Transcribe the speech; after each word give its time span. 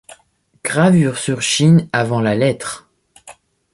Gravures 0.63 1.19
sur 1.19 1.43
chine, 1.43 1.87
avant 1.93 2.21
la 2.21 2.33
lettre. 2.33 2.89